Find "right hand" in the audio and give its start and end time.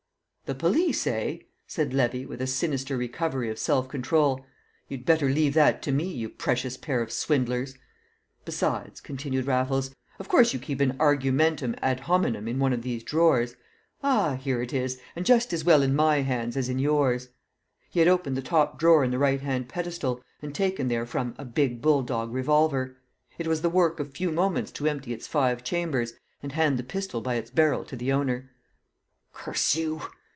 19.19-19.69